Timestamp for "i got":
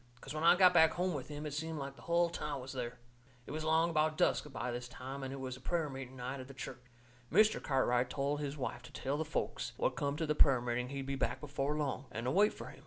0.43-0.73